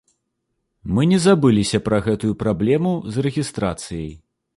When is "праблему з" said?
2.43-3.25